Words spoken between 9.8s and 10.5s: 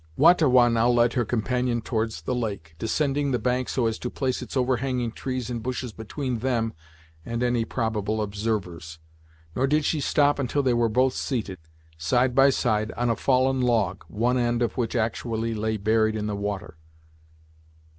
she stop